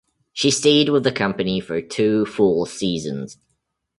She 0.33 0.49
stayed 0.49 0.89
with 0.89 1.03
the 1.03 1.11
company 1.11 1.59
for 1.59 1.79
two 1.79 2.25
full 2.25 2.65
seasons. 2.65 3.37